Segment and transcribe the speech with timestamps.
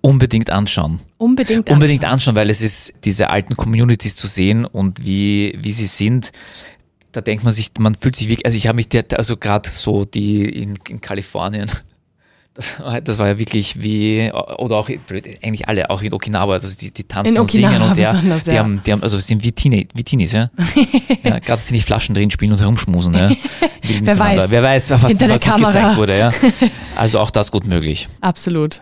[0.00, 1.00] Unbedingt anschauen.
[1.16, 1.74] Unbedingt anschauen.
[1.74, 6.30] Unbedingt anschauen, weil es ist, diese alten Communities zu sehen und wie, wie sie sind.
[7.10, 9.68] Da denkt man sich, man fühlt sich wirklich, also ich habe mich, der, also gerade
[9.68, 11.68] so die in, in Kalifornien,
[13.04, 17.04] das war, ja wirklich wie, oder auch, eigentlich alle, auch in Okinawa, also die, die
[17.04, 18.58] tanzen In und singen Okinawa und der, die, ja.
[18.58, 20.50] haben, die haben, also sind wie, Teenie, wie Teenies, ja.
[21.24, 23.30] ja gerade sie nicht Flaschen drin spielen und herumschmusen, ja.
[23.82, 24.50] Wer weiß.
[24.50, 26.30] Wer weiß, was, was gezeigt wurde, ja.
[26.96, 28.08] Also auch das gut möglich.
[28.20, 28.80] Absolut.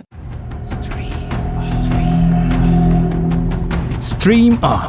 [4.07, 4.83] Stream On.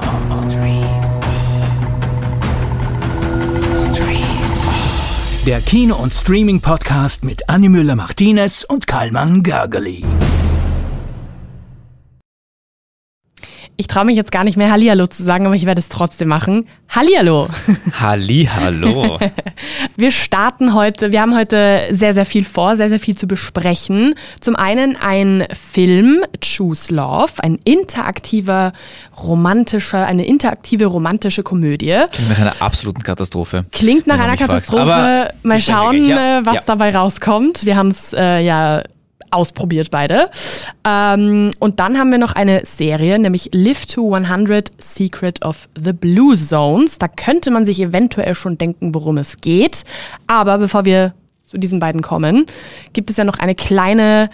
[5.47, 10.03] Der Kino- und Streaming-Podcast mit Annie Müller-Martinez und Karlmann Gergely.
[13.79, 16.29] Ich traue mich jetzt gar nicht mehr Hallihallo zu sagen, aber ich werde es trotzdem
[16.29, 16.67] machen.
[16.89, 17.47] Hallihallo!
[17.99, 19.19] Halli, hallo.
[19.97, 24.13] Wir starten heute, wir haben heute sehr, sehr viel vor, sehr, sehr viel zu besprechen.
[24.41, 28.73] Zum einen ein Film, Choose Love, ein interaktiver,
[29.23, 31.97] romantischer, eine interaktive, romantische Komödie.
[32.11, 33.65] Klingt nach einer absoluten Katastrophe.
[33.71, 34.37] Klingt nach einer.
[34.37, 35.33] Katastrophe.
[35.43, 36.39] Mal schauen, ja.
[36.39, 36.61] äh, was Ja.
[36.67, 37.65] dabei rauskommt.
[37.65, 38.81] Wir haben es äh, ja
[39.31, 40.29] ausprobiert beide.
[40.85, 45.93] Ähm, und dann haben wir noch eine Serie, nämlich Live to 100 Secret of the
[45.93, 46.97] Blue Zones.
[46.97, 49.83] Da könnte man sich eventuell schon denken, worum es geht.
[50.27, 51.13] Aber bevor wir
[51.45, 52.45] zu diesen beiden kommen,
[52.93, 54.29] gibt es ja noch eine kleine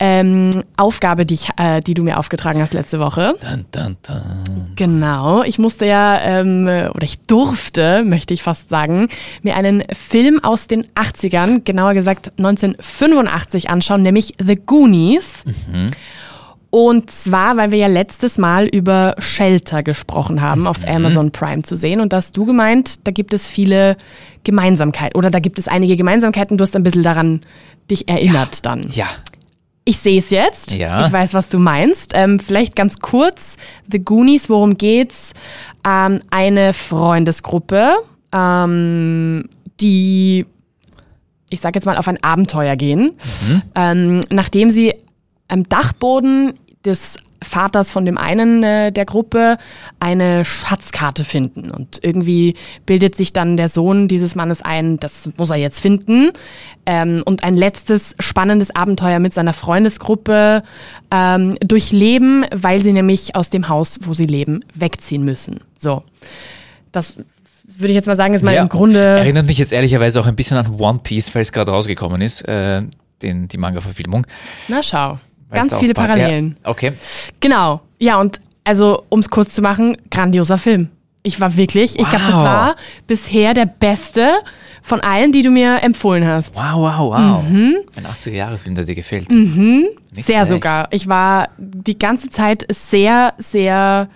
[0.00, 3.34] ähm, Aufgabe, die, ich, äh, die du mir aufgetragen hast letzte Woche.
[3.40, 4.72] Dun, dun, dun.
[4.76, 9.08] Genau, ich musste ja, ähm, oder ich durfte, möchte ich fast sagen,
[9.42, 15.44] mir einen Film aus den 80ern, genauer gesagt 1985 anschauen, nämlich The Goonies.
[16.70, 21.76] Und zwar, weil wir ja letztes Mal über Shelter gesprochen haben, auf Amazon Prime zu
[21.76, 22.00] sehen.
[22.00, 23.96] Und da hast du gemeint, da gibt es viele
[24.44, 25.18] Gemeinsamkeiten.
[25.18, 26.58] Oder da gibt es einige Gemeinsamkeiten.
[26.58, 27.40] Du hast ein bisschen daran
[27.90, 28.90] dich erinnert dann.
[28.92, 29.06] Ja.
[29.88, 30.72] Ich sehe es jetzt.
[30.72, 31.06] Ja.
[31.06, 32.12] Ich weiß, was du meinst.
[32.14, 33.56] Ähm, vielleicht ganz kurz.
[33.90, 35.32] The Goonies, worum geht's?
[35.82, 37.94] Ähm, eine Freundesgruppe,
[38.30, 39.48] ähm,
[39.80, 40.44] die,
[41.48, 43.14] ich sag jetzt mal, auf ein Abenteuer gehen,
[43.74, 44.92] ähm, nachdem sie
[45.48, 46.52] am Dachboden
[46.84, 49.58] des Vaters von dem einen äh, der Gruppe
[50.00, 51.70] eine Schatzkarte finden.
[51.70, 52.54] Und irgendwie
[52.86, 56.30] bildet sich dann der Sohn dieses Mannes ein, das muss er jetzt finden.
[56.86, 60.62] Ähm, und ein letztes spannendes Abenteuer mit seiner Freundesgruppe
[61.10, 65.60] ähm, durchleben, weil sie nämlich aus dem Haus, wo sie leben, wegziehen müssen.
[65.78, 66.02] So.
[66.92, 67.16] Das
[67.78, 68.62] würde ich jetzt mal sagen, ist mal ja.
[68.62, 68.98] im Grunde.
[68.98, 72.42] Erinnert mich jetzt ehrlicherweise auch ein bisschen an One Piece, weil es gerade rausgekommen ist,
[72.48, 72.82] äh,
[73.22, 74.26] den, die Manga-Verfilmung.
[74.66, 75.18] Na schau.
[75.50, 76.56] Ganz viele paar- Parallelen.
[76.64, 76.92] Ja, okay.
[77.40, 77.80] Genau.
[77.98, 80.90] Ja, und also, um es kurz zu machen, grandioser Film.
[81.22, 82.44] Ich war wirklich, ich glaube, das Wow.
[82.44, 82.76] war
[83.06, 84.28] bisher der beste
[84.82, 86.54] von allen, die du mir empfohlen hast.
[86.54, 87.42] Wow, wow, wow.
[87.42, 87.76] Mhm.
[87.96, 89.28] Ein 80er-Jahre-Film, der dir gefällt.
[89.30, 89.86] Sehr
[90.22, 90.46] schlecht.
[90.46, 90.88] sogar.
[90.90, 94.08] Ich war die ganze Zeit sehr, sehr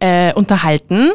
[0.00, 1.10] äh, unterhalten.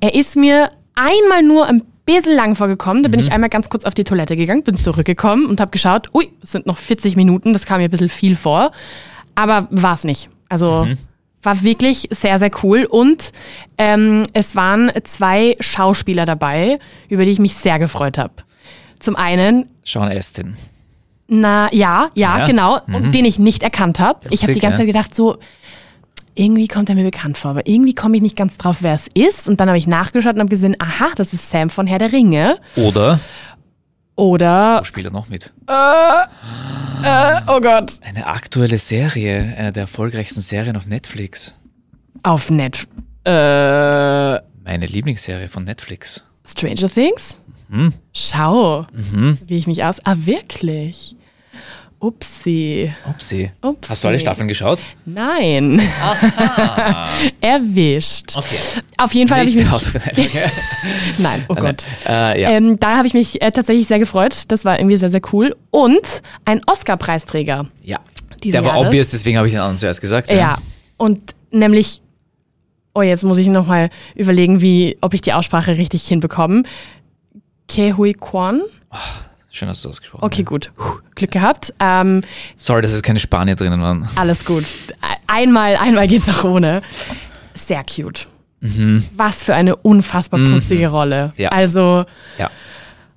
[0.00, 1.82] Er ist mir einmal nur ein
[2.16, 3.02] bisschen lang vorgekommen.
[3.02, 6.08] Da bin ich einmal ganz kurz auf die Toilette gegangen, bin zurückgekommen und habe geschaut,
[6.14, 8.72] ui, es sind noch 40 Minuten, das kam mir ein bisschen viel vor.
[9.34, 10.28] Aber war es nicht.
[10.48, 10.86] Also
[11.42, 12.84] war wirklich sehr, sehr cool.
[12.84, 13.30] Und
[13.78, 16.78] ähm, es waren zwei Schauspieler dabei,
[17.08, 18.34] über die ich mich sehr gefreut habe.
[18.98, 20.56] Zum einen Sean Astin.
[21.28, 22.46] na ja, ja, Ja.
[22.46, 22.80] genau.
[22.92, 24.26] Und den ich nicht erkannt habe.
[24.30, 25.38] Ich habe die ganze Zeit gedacht, so,
[26.40, 29.06] irgendwie kommt er mir bekannt vor, aber irgendwie komme ich nicht ganz drauf, wer es
[29.14, 29.48] ist.
[29.48, 32.12] Und dann habe ich nachgeschaut und habe gesehen, aha, das ist Sam von Herr der
[32.12, 32.58] Ringe.
[32.76, 33.20] Oder,
[34.16, 35.52] Oder, wo spielt er noch mit?
[35.68, 41.54] oh Gott, Eine aktuelle Serie, eine der erfolgreichsten Serien auf Netflix.
[42.22, 42.86] auf Net.
[43.24, 46.24] Äh, Meine Lieblingsserie von Netflix.
[46.46, 47.40] Stranger Things?
[47.70, 47.92] Hm?
[48.12, 48.86] Schau,
[49.46, 49.96] wie ich mich aus.
[50.04, 51.14] Ah, wirklich?
[52.00, 52.90] Upsi.
[53.06, 53.50] Upsi.
[53.60, 53.88] Upsi.
[53.90, 54.80] Hast du alle Staffeln geschaut?
[55.04, 55.80] Nein.
[57.42, 58.36] Erwischt.
[58.36, 58.56] Okay.
[58.96, 59.68] Auf jeden Fall habe ich mich.
[61.18, 61.84] Nein, oh Gott.
[62.08, 62.50] Äh, ja.
[62.50, 64.44] Ähm, da habe ich mich äh, tatsächlich sehr gefreut.
[64.48, 65.54] Das war irgendwie sehr, sehr cool.
[65.70, 67.66] Und ein Oscar-Preisträger.
[67.84, 68.00] ja.
[68.42, 68.86] Der war Jahres.
[68.88, 70.32] obvious, deswegen habe ich den anderen zuerst gesagt.
[70.32, 70.56] Ja.
[70.96, 72.00] Und nämlich,
[72.94, 76.62] oh, jetzt muss ich nochmal überlegen, wie, ob ich die Aussprache richtig hinbekomme.
[77.68, 78.62] Kehui Kwan.
[79.52, 80.70] Schön, dass du das ausgesprochen Okay, gut.
[80.76, 81.74] Puh, Glück gehabt.
[81.80, 82.22] Ähm,
[82.56, 84.08] Sorry, dass es keine Spanier drinnen waren.
[84.16, 84.64] alles gut.
[85.26, 86.82] Einmal, einmal geht's auch ohne.
[87.54, 88.26] Sehr cute.
[89.16, 91.28] Was für eine unfassbar putzige Rolle.
[91.36, 91.42] Mhm.
[91.42, 91.48] Ja.
[91.50, 92.04] Also,
[92.38, 92.50] Ja.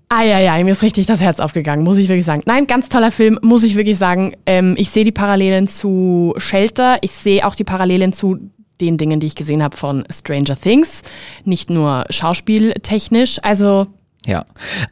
[0.09, 2.43] Eieiei, mir ist richtig das Herz aufgegangen, muss ich wirklich sagen.
[2.45, 4.35] Nein, ganz toller Film, muss ich wirklich sagen.
[4.45, 8.37] Ähm, ich sehe die Parallelen zu Shelter, ich sehe auch die Parallelen zu
[8.79, 11.01] den Dingen, die ich gesehen habe von Stranger Things.
[11.45, 13.87] Nicht nur schauspieltechnisch, also
[14.25, 14.45] Ja.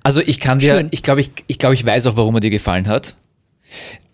[0.04, 0.88] Also ich kann dir, Schön.
[0.92, 3.16] ich glaube, ich, ich glaube, ich weiß auch, warum er dir gefallen hat.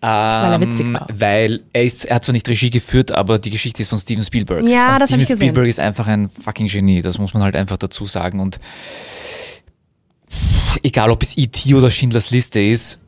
[0.00, 1.08] Weil er witzig Ähm, war.
[1.12, 4.22] Weil er, ist, er hat zwar nicht Regie geführt, aber die Geschichte ist von Steven
[4.22, 4.62] Spielberg.
[4.64, 5.36] Ja, und das Steven ich gesehen.
[5.48, 8.38] Spielberg ist einfach ein fucking Genie, das muss man halt einfach dazu sagen.
[8.38, 8.60] Und
[10.84, 11.74] egal, ob es E.T.
[11.74, 13.00] oder Schindlers Liste ist,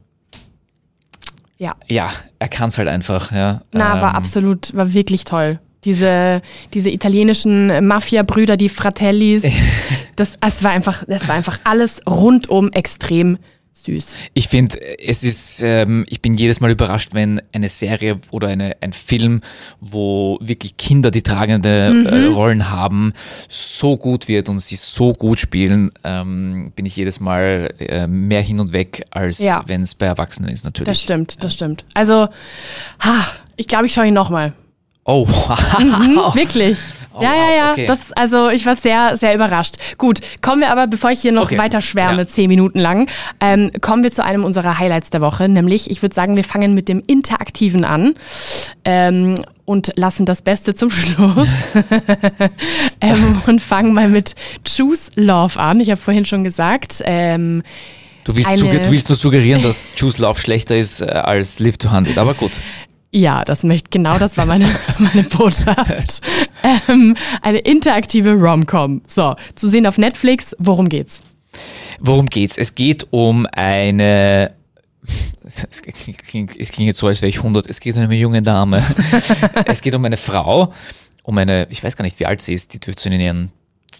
[1.58, 1.76] Ja.
[1.86, 2.10] ja,
[2.40, 3.30] er kann es halt einfach.
[3.32, 3.62] Ja.
[3.72, 5.60] Na, war Ähm, absolut, war wirklich toll.
[5.84, 6.42] Diese,
[6.74, 9.42] diese italienischen Mafia-Brüder, die Fratellis,
[10.16, 13.38] das, es war einfach, das war einfach alles rundum extrem
[13.72, 14.14] süß.
[14.34, 18.76] Ich finde, es ist, ähm, ich bin jedes Mal überrascht, wenn eine Serie oder eine,
[18.82, 19.40] ein Film,
[19.80, 22.06] wo wirklich Kinder die tragende Mhm.
[22.06, 23.14] äh, Rollen haben,
[23.48, 28.42] so gut wird und sie so gut spielen, ähm, bin ich jedes Mal äh, mehr
[28.42, 29.62] hin und weg, als Ja.
[29.66, 30.88] wenn es bei Erwachsenen ist, natürlich.
[30.88, 31.86] Das stimmt, das stimmt.
[31.94, 32.28] Also,
[33.02, 33.26] ha,
[33.56, 34.52] ich glaube, ich schaue ihn nochmal.
[35.04, 35.26] Oh,
[36.34, 36.78] Wirklich.
[37.12, 37.72] Oh, ja, ja, wow, ja.
[37.72, 37.86] okay.
[37.86, 39.76] Das, also ich war sehr, sehr überrascht.
[39.98, 41.58] Gut, kommen wir aber, bevor ich hier noch Okay.
[41.58, 42.28] weiter schwärme, Ja.
[42.28, 43.08] zehn Minuten lang,
[43.40, 45.48] ähm, kommen wir zu einem unserer Highlights der Woche.
[45.48, 48.14] Nämlich, ich würde sagen, wir fangen mit dem Interaktiven an.
[48.84, 51.46] Ähm, und lassen das Beste zum Schluss.
[53.00, 55.80] ähm, und fangen mal mit Choose Love an.
[55.80, 57.62] Ich habe vorhin schon gesagt, ähm,
[58.24, 61.88] du, willst du willst nur suggerieren, dass Choose Love schlechter ist äh, als Live to
[61.88, 62.52] 100, aber gut.
[63.12, 64.68] Ja, das möchte, genau das war meine,
[64.98, 66.20] meine Botschaft.
[66.88, 69.02] ähm, eine interaktive Rom-Com.
[69.06, 70.54] So, zu sehen auf Netflix.
[70.58, 71.22] Worum geht's?
[71.98, 72.56] Worum geht's?
[72.56, 74.52] Es geht um eine.
[75.68, 77.68] Es klingt, es klingt jetzt so, als wäre ich 100.
[77.68, 78.84] Es geht um eine junge Dame.
[79.66, 80.72] es geht um eine Frau,
[81.24, 83.52] um eine, ich weiß gar nicht, wie alt sie ist, die dürfte in ihren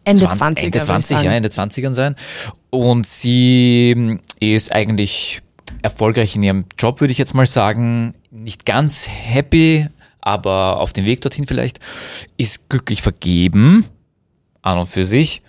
[0.05, 1.33] Ende 20, 20er, Ende würde ich 20, ja.
[1.33, 2.15] Ende 20ern sein.
[2.71, 5.43] Und sie ist eigentlich
[5.83, 8.15] erfolgreich in ihrem Job, würde ich jetzt mal sagen.
[8.31, 9.89] Nicht ganz happy,
[10.21, 11.81] aber auf dem Weg dorthin vielleicht.
[12.37, 13.85] Ist glücklich vergeben,
[14.63, 15.43] an und für sich.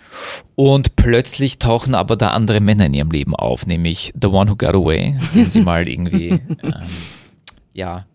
[0.54, 4.56] Und plötzlich tauchen aber da andere Männer in ihrem Leben auf, nämlich The One Who
[4.56, 6.74] Got Away, den sie mal irgendwie, ähm,
[7.72, 8.06] ja,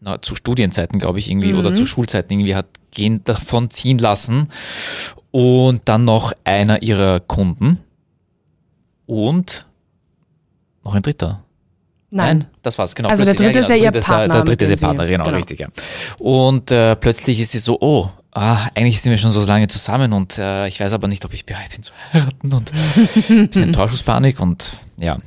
[0.00, 4.48] na, zu Studienzeiten, glaube ich, irgendwie, oder zu Schulzeiten irgendwie hat gehen davon ziehen lassen.
[5.30, 7.78] Und dann noch einer ihrer Kunden.
[9.06, 9.66] Und
[10.84, 11.44] noch ein dritter.
[12.10, 12.46] Nein.
[12.62, 13.08] das war's, genau.
[13.08, 14.86] Also der dritte ist ja der ihr dritte ist Partner, Der, der dritte ist ihr
[14.86, 15.36] Partner, genau, genau.
[15.36, 15.68] richtig, ja.
[16.18, 20.12] Und äh, plötzlich ist sie so, oh, ah, eigentlich sind wir schon so lange zusammen
[20.12, 22.72] und äh, ich weiß aber nicht, ob ich bereit bin zu heiraten und
[23.30, 25.18] ein bisschen Torschusspanik und ja,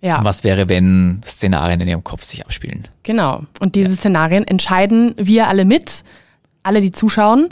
[0.00, 2.88] Ja, was wäre, wenn Szenarien in ihrem Kopf sich abspielen?
[3.04, 3.42] genau.
[3.60, 6.02] Und diese Szenarien entscheiden wir alle mit.
[6.64, 7.50] Alle, die zuschauen,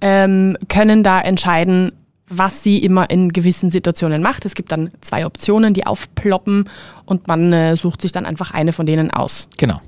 [0.00, 1.92] ähm, können da entscheiden,
[2.38, 4.44] was sie immer in gewissen Situationen macht.
[4.44, 6.68] Es gibt dann zwei Optionen, die aufploppen
[7.04, 9.48] und man äh, sucht sich dann einfach eine von denen aus.
[9.56, 9.80] Genau.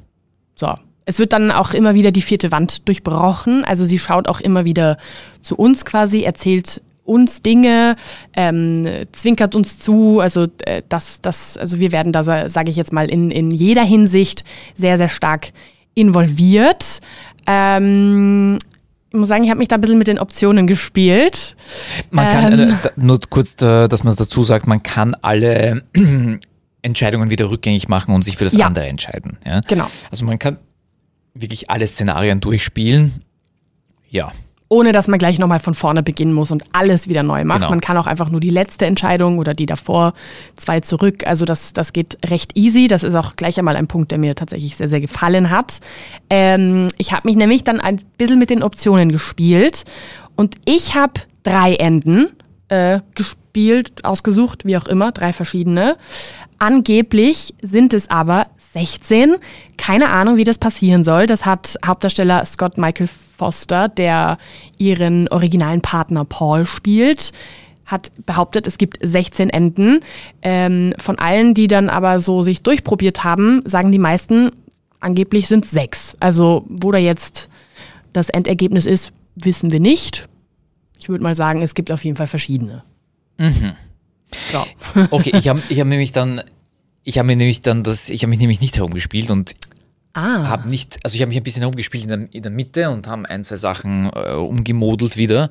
[0.54, 0.74] So.
[1.04, 3.64] Es wird dann auch immer wieder die vierte Wand durchbrochen.
[3.64, 4.96] Also sie schaut auch immer wieder
[5.40, 7.94] zu uns quasi, erzählt uns Dinge,
[8.34, 10.20] ähm, zwinkert uns zu.
[10.20, 13.84] Also äh, das, das, also wir werden da, sage ich jetzt mal, in, in jeder
[13.84, 14.44] Hinsicht
[14.74, 15.52] sehr, sehr stark
[15.94, 17.00] involviert.
[17.46, 18.58] Ähm,
[19.10, 21.56] ich muss sagen, ich habe mich da ein bisschen mit den Optionen gespielt.
[22.10, 22.70] Man kann, Ähm.
[22.70, 25.82] äh, da, nur kurz, äh, dass man es dazu sagt, man kann alle
[26.82, 28.66] Entscheidungen wieder rückgängig machen und sich für das Ja.
[28.66, 29.38] andere entscheiden.
[29.46, 29.60] Ja?
[29.66, 29.86] Genau.
[30.10, 30.58] Also man kann
[31.34, 33.22] wirklich alle Szenarien durchspielen.
[34.08, 34.32] Ja,
[34.68, 37.60] ohne dass man gleich nochmal von vorne beginnen muss und alles wieder neu macht.
[37.60, 37.70] Genau.
[37.70, 40.12] Man kann auch einfach nur die letzte Entscheidung oder die davor,
[40.56, 41.26] zwei zurück.
[41.26, 42.88] Also das, das geht recht easy.
[42.88, 45.80] Das ist auch gleich einmal ein Punkt, der mir tatsächlich sehr, sehr gefallen hat.
[46.30, 49.84] Ähm, ich habe mich nämlich dann ein bisschen mit den Optionen gespielt
[50.34, 52.28] und ich habe drei Enden
[52.68, 55.96] äh, gespielt, ausgesucht, wie auch immer, drei verschiedene.
[56.58, 59.36] Angeblich sind es aber 16.
[59.76, 61.26] Keine Ahnung, wie das passieren soll.
[61.26, 64.38] Das hat Hauptdarsteller Scott Michael Foster, der
[64.78, 67.32] ihren originalen Partner Paul spielt,
[67.84, 70.00] hat behauptet, es gibt 16 Enden.
[70.42, 74.50] Ähm, von allen, die dann aber so sich durchprobiert haben, sagen die meisten,
[75.00, 76.16] angeblich sind sechs.
[76.20, 77.48] Also wo da jetzt
[78.12, 80.28] das Endergebnis ist, wissen wir nicht.
[80.98, 82.82] Ich würde mal sagen, es gibt auf jeden Fall verschiedene.
[84.50, 84.64] So.
[85.10, 86.42] okay, ich habe ich hab nämlich dann,
[87.04, 89.54] ich habe mir nämlich dann das, ich habe mich nämlich nicht herumgespielt und
[90.16, 92.88] Ah, habe nicht, also ich habe mich ein bisschen herumgespielt in der, in der Mitte
[92.88, 95.50] und haben ein, zwei Sachen äh, umgemodelt wieder,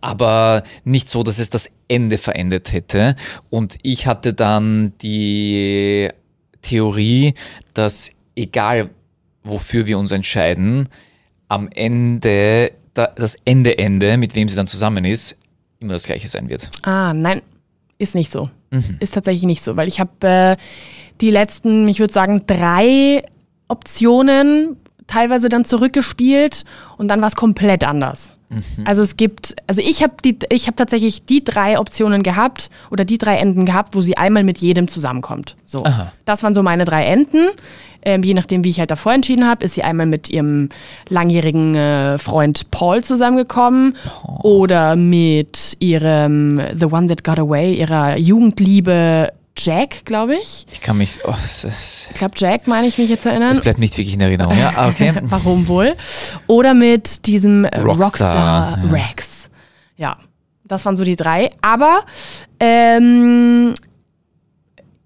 [0.00, 3.14] aber nicht so, dass es das Ende verändert hätte.
[3.50, 6.08] Und ich hatte dann die
[6.62, 7.34] Theorie,
[7.74, 8.88] dass egal
[9.44, 10.88] wofür wir uns entscheiden,
[11.48, 15.36] am Ende, da, das Ende-Ende, mit wem sie dann zusammen ist,
[15.78, 16.70] immer das gleiche sein wird.
[16.84, 17.42] Ah, nein,
[17.98, 18.48] ist nicht so.
[18.98, 20.56] Ist tatsächlich nicht so, weil ich habe äh,
[21.20, 23.22] die letzten, ich würde sagen, drei
[23.68, 26.64] Optionen teilweise dann zurückgespielt
[26.98, 28.32] und dann war es komplett anders.
[28.84, 33.04] Also es gibt, also ich habe die, ich habe tatsächlich die drei Optionen gehabt oder
[33.04, 35.56] die drei Enden gehabt, wo sie einmal mit jedem zusammenkommt.
[35.66, 36.12] So, Aha.
[36.24, 37.48] das waren so meine drei Enden.
[38.02, 40.68] Ähm, je nachdem, wie ich halt davor entschieden habe, ist sie einmal mit ihrem
[41.08, 43.96] langjährigen äh, Freund Paul zusammengekommen
[44.42, 50.66] oder mit ihrem The One That Got Away, ihrer Jugendliebe Jack, glaube ich.
[50.72, 51.18] Ich kann mich.
[51.24, 51.64] Oh, es,
[52.10, 53.52] Ich glaube, Jack meine ich mich jetzt erinnern.
[53.52, 54.56] es bleibt nicht wirklich in Erinnerung.
[54.58, 55.12] Ja, ah, okay.
[55.22, 55.94] Warum wohl?
[56.46, 58.90] Oder mit diesem äh, Rockstar, Rockstar, ja.
[58.92, 59.50] Rex.
[59.96, 60.16] Ja,
[60.64, 61.50] das waren so die drei.
[61.62, 62.04] Aber
[62.60, 63.74] ähm,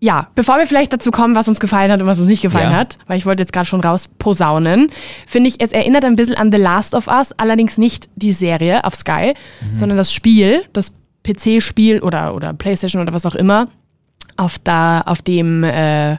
[0.03, 2.71] ja, bevor wir vielleicht dazu kommen, was uns gefallen hat und was uns nicht gefallen
[2.71, 2.77] Ja.
[2.79, 4.91] hat, weil ich wollte jetzt gerade schon raus posaunen,
[5.27, 8.85] finde ich, es erinnert ein bisschen an The Last of Us, allerdings nicht die Serie
[8.85, 9.77] auf Sky, Mhm.
[9.77, 10.93] sondern das Spiel, das
[11.23, 13.69] PC-Spiel oder, oder Playstation oder was auch immer,
[14.41, 16.17] auf, da, auf dem äh,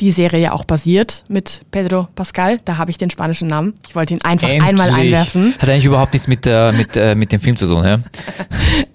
[0.00, 2.60] die Serie ja auch basiert mit Pedro Pascal.
[2.64, 3.74] Da habe ich den spanischen Namen.
[3.86, 5.06] Ich wollte ihn einfach einmal Endlich.
[5.06, 5.54] einwerfen.
[5.58, 7.98] Hat eigentlich überhaupt nichts mit, äh, mit, äh, mit dem Film zu tun, ja?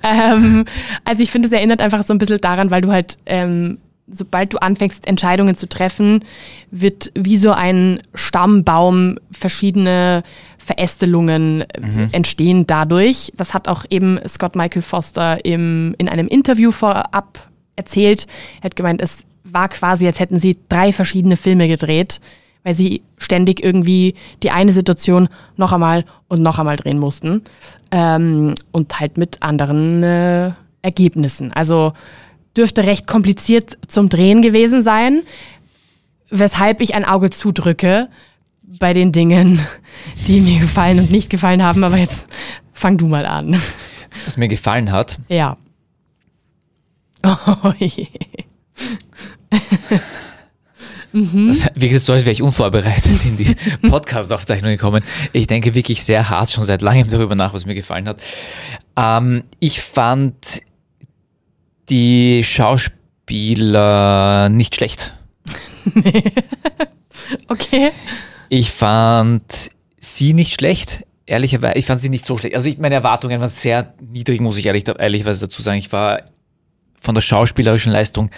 [0.03, 0.65] Ähm,
[1.03, 4.53] also ich finde, es erinnert einfach so ein bisschen daran, weil du halt, ähm, sobald
[4.53, 6.23] du anfängst, Entscheidungen zu treffen,
[6.69, 10.21] wird wie so ein Stammbaum verschiedene
[10.59, 13.31] Verästelungen äh, entstehen dadurch.
[13.35, 18.27] Das hat auch eben Scott Michael Foster im, in einem Interview vorab erzählt.
[18.59, 22.19] Er hat gemeint, es war quasi, als hätten sie drei verschiedene Filme gedreht,
[22.63, 27.43] weil sie ständig irgendwie die eine Situation noch einmal und noch einmal drehen mussten.
[27.91, 30.51] Ähm, und halt mit anderen äh,
[30.81, 31.53] Ergebnissen.
[31.53, 31.93] Also
[32.57, 35.23] dürfte recht kompliziert zum Drehen gewesen sein,
[36.29, 38.09] weshalb ich ein Auge zudrücke
[38.79, 39.59] bei den Dingen,
[40.27, 41.83] die mir gefallen und nicht gefallen haben.
[41.83, 42.25] Aber jetzt
[42.73, 43.61] fang du mal an.
[44.25, 45.17] Was mir gefallen hat.
[45.27, 45.57] Ja.
[47.25, 48.07] Oh je.
[51.11, 53.55] Das wirkt so, als wäre ich unvorbereitet in die
[53.89, 55.03] Podcast-Aufzeichnung gekommen.
[55.31, 58.21] Ich denke wirklich sehr hart schon seit langem darüber nach, was mir gefallen hat.
[58.97, 60.61] Ähm, ich fand
[61.89, 65.13] die Schauspieler nicht schlecht.
[67.47, 67.91] Okay.
[68.49, 71.05] Ich fand sie nicht schlecht.
[71.25, 72.55] Ehrlicherweise, ich fand sie nicht so schlecht.
[72.55, 75.79] Also ich, meine Erwartungen waren sehr niedrig, muss ich ehrlich, ehrlicherweise dazu sagen.
[75.79, 76.21] Ich war
[77.05, 78.29] von der schauspielerischen Leistung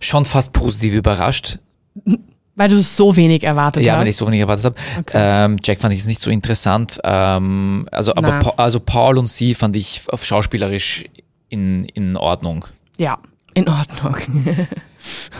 [0.00, 1.58] schon fast positiv überrascht.
[2.56, 4.00] Weil du so wenig erwartet Ja, hast.
[4.00, 4.76] wenn ich so wenig erwartet habe.
[5.00, 5.12] Okay.
[5.16, 7.00] Ähm, Jack fand ich jetzt nicht so interessant.
[7.02, 8.38] Ähm, also, aber.
[8.38, 11.04] Pa also Paul und sie fand ich schauspielerisch
[11.48, 12.64] in, in Ordnung.
[12.96, 13.18] Ja,
[13.54, 14.16] in Ordnung.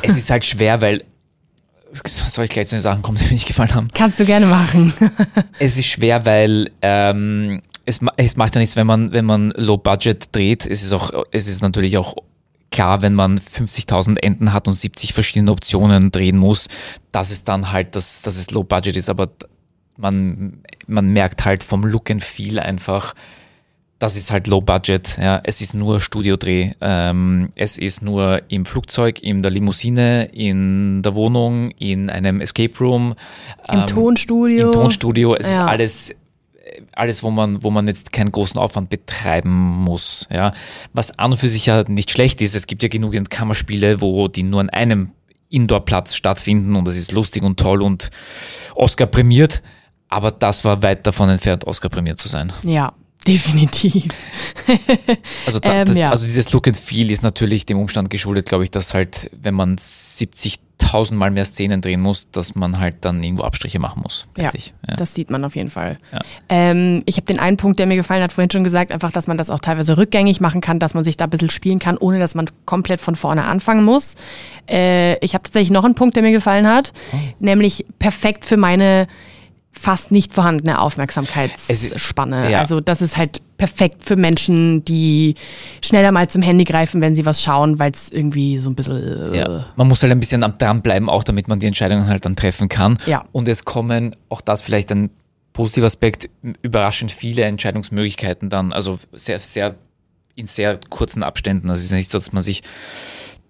[0.03, 1.05] Es ist halt schwer, weil
[2.05, 3.89] soll ich gleich zu den Sachen kommen, die mir nicht gefallen haben?
[3.95, 4.93] Kannst du gerne machen.
[5.59, 9.79] Es ist schwer, weil ähm, es, es macht ja nichts, wenn man, wenn man Low
[9.79, 10.67] Budget dreht.
[10.67, 12.17] Es ist auch, es ist natürlich auch
[12.75, 16.69] klar, wenn man 50.000 Enden hat und 70 verschiedene Optionen drehen muss,
[17.13, 19.09] dass es dann halt, dass, dass es Low Budget ist.
[19.09, 19.29] Aber
[19.97, 23.15] man, man merkt halt vom Look and Feel einfach,
[24.01, 25.17] das ist halt Low Budget.
[25.23, 26.73] Ja, es ist nur Studiodreh.
[26.81, 32.77] Ähm, es ist nur im Flugzeug, in der Limousine, in der Wohnung, in einem Escape
[32.81, 33.15] Room.
[33.73, 34.67] Im ähm, Tonstudio.
[34.67, 35.37] im Tonstudio.
[35.37, 35.67] Es ist Ja.
[35.67, 36.15] alles,
[36.93, 40.27] alles, wo man, wo man jetzt keinen großen Aufwand betreiben muss.
[40.31, 40.53] Ja.
[40.93, 42.55] Was an und für sich ja nicht schlecht ist.
[42.55, 45.13] Es gibt ja genügend Kammerspiele, wo die nur an einem
[45.51, 48.11] Indoor-Platz stattfinden und das ist lustig und toll und
[48.75, 49.63] Oscar prämiert.
[50.09, 52.53] Aber das war weit davon entfernt, Oscar prämiert zu sein.
[52.63, 52.93] Ja,
[53.27, 54.13] definitiv.
[55.45, 56.09] Also, da, Ähm, ja.
[56.09, 59.53] also dieses Look and Feel ist natürlich dem Umstand geschuldet, glaube ich, dass halt, wenn
[59.53, 60.59] man 70.000
[61.17, 64.27] Mal mehr Szenen drehen muss, dass man halt dann irgendwo Abstriche machen muss.
[64.37, 64.73] Ja, Fertig.
[64.89, 64.97] Ja.
[64.97, 65.99] das sieht man auf jeden Fall.
[66.13, 66.21] Ja.
[66.49, 69.27] Ähm, ich habe den einen Punkt, der mir gefallen hat, vorhin schon gesagt, einfach, dass
[69.27, 71.97] man das auch teilweise rückgängig machen kann, dass man sich da ein bisschen spielen kann,
[71.99, 74.15] ohne dass man komplett von vorne anfangen muss.
[74.69, 77.17] Äh, ich habe tatsächlich noch einen Punkt, der mir gefallen hat, Oh.
[77.41, 79.07] nämlich perfekt für meine
[79.79, 82.51] fast nicht vorhandene Es ist- Aufmerksamkeitsspanne.
[82.51, 82.61] ja.
[82.61, 85.35] Also das ist halt perfekt für Menschen, die
[85.85, 89.33] schneller mal zum Handy greifen, wenn sie was schauen, weil es irgendwie so ein bisschen...
[89.33, 89.67] äh, Ja.
[89.77, 92.69] Man muss halt ein bisschen am dranbleiben, auch damit man die Entscheidungen halt dann treffen
[92.69, 92.99] kann.
[93.07, 93.25] Ja.
[93.33, 95.11] Und es kommen, auch das vielleicht ein
[95.53, 96.29] positiver Aspekt,
[96.63, 99.77] überraschend viele Entscheidungsmöglichkeiten dann, also sehr, sehr,
[100.35, 101.71] in sehr kurzen Abständen.
[101.71, 102.63] Also es ist nicht so, dass man sich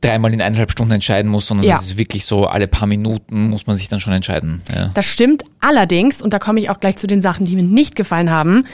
[0.05, 1.77] dreimal in eineinhalb Stunden entscheiden muss, sondern Ja.
[1.77, 4.63] es ist wirklich so, alle paar Minuten muss man sich dann schon entscheiden.
[4.75, 4.91] Ja.
[4.95, 7.97] Das stimmt allerdings, und da komme ich auch gleich zu den Sachen, die mir nicht
[7.97, 8.65] gefallen haben.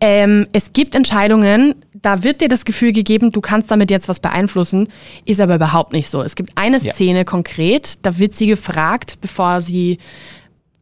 [0.00, 4.20] Ähm, es gibt Entscheidungen, da wird dir das Gefühl gegeben, du kannst damit jetzt was
[4.20, 4.88] beeinflussen,
[5.24, 6.22] ist aber überhaupt nicht so.
[6.22, 6.92] Es gibt eine Ja.
[6.92, 9.98] Szene konkret, da wird sie gefragt, bevor sie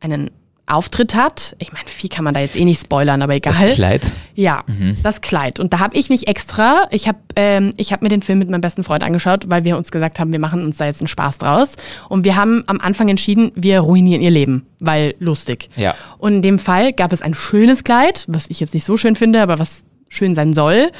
[0.00, 0.30] einen
[0.68, 1.54] Auftritt hat.
[1.60, 3.54] Ich meine, viel kann man da jetzt eh nicht spoilern, aber egal.
[3.58, 4.10] Das Kleid.
[4.34, 4.64] Ja,
[5.02, 5.60] das Kleid.
[5.60, 8.50] Und da habe ich mich extra, ich habe ähm, ich hab mir den Film mit
[8.50, 11.08] meinem besten Freund angeschaut, weil wir uns gesagt haben, wir machen uns da jetzt einen
[11.08, 11.74] Spaß draus.
[12.08, 15.68] Und wir haben am Anfang entschieden, wir ruinieren ihr Leben, weil lustig.
[15.76, 15.94] Ja.
[16.18, 19.14] Und in dem Fall gab es ein schönes Kleid, was ich jetzt nicht so schön
[19.14, 20.90] finde, aber was schön sein soll.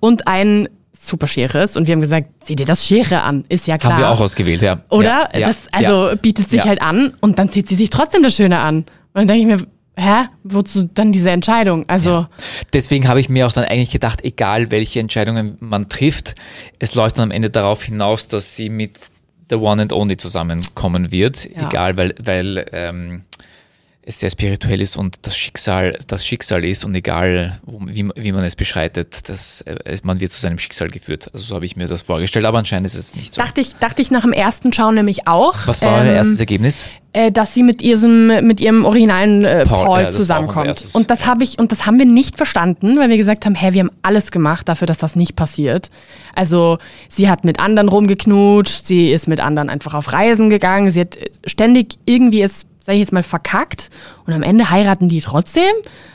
[0.00, 1.76] Und ein super scheres.
[1.76, 3.94] Und wir haben gesagt, zieh dir das Schere an, ist ja klar.
[3.94, 4.80] Haben wir auch ausgewählt, ja.
[4.88, 5.28] Oder?
[5.36, 6.14] Ja, das also ja.
[6.16, 6.66] bietet sich Ja.
[6.66, 8.84] halt an und dann zieht sie sich trotzdem das Schöne an.
[9.14, 9.66] Und dann denke ich mir,
[9.96, 11.88] hä, wozu dann diese Entscheidung?
[11.88, 12.26] Also,
[12.72, 16.34] Deswegen habe ich mir auch dann eigentlich gedacht, egal welche Entscheidungen man trifft,
[16.78, 18.98] es läuft dann am Ende darauf hinaus, dass sie mit
[19.50, 21.44] The One and Only zusammenkommen wird.
[21.54, 21.68] Ja.
[21.68, 23.24] Egal, weil, weil ähm,
[24.04, 28.44] es sehr spirituell ist und das Schicksal das Schicksal ist und egal, wie, wie man
[28.44, 31.30] es beschreitet, das, äh, man wird zu seinem Schicksal geführt.
[31.32, 33.40] Also so habe ich mir das vorgestellt, aber anscheinend ist es nicht so.
[33.40, 35.66] dachte ich, dachte ich nach dem ersten Schauen nämlich auch.
[35.66, 36.84] Was war euer ähm, erstes Ergebnis?
[37.12, 40.88] Äh, dass sie mit ihrem, mit ihrem originalen äh, Paul, Paul, ja, zusammenkommt.
[40.94, 43.72] Und das habe ich, und das haben wir nicht verstanden, weil wir gesagt haben, hä,
[43.72, 45.90] wir haben alles gemacht dafür, dass das nicht passiert.
[46.34, 46.78] Also
[47.08, 51.16] sie hat mit anderen rumgeknutscht, sie ist mit anderen einfach auf Reisen gegangen, sie hat
[51.16, 53.90] äh, ständig irgendwie es, sag ich jetzt mal, verkackt
[54.26, 55.72] und am Ende heiraten die trotzdem.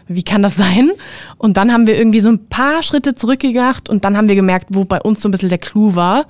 [0.07, 0.91] Wie kann das sein?
[1.37, 4.67] Und dann haben wir irgendwie so ein paar Schritte zurückgedacht und dann haben wir gemerkt,
[4.69, 6.25] wo bei uns so ein bisschen der Clou war.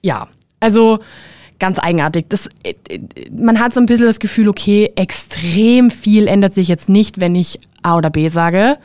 [0.00, 0.28] Ja,
[0.60, 1.00] also
[1.58, 2.26] ganz eigenartig.
[2.28, 6.68] Das, äh, äh, man hat so ein bisschen das Gefühl, okay, extrem viel ändert sich
[6.68, 8.78] jetzt nicht, wenn ich A oder B sage.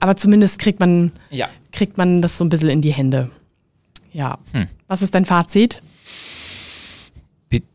[0.00, 1.48] Aber zumindest kriegt man, Ja.
[1.72, 3.30] kriegt man das so ein bisschen in die Hände.
[4.12, 4.38] Ja.
[4.52, 4.68] Hm.
[4.86, 5.82] Was ist dein Fazit?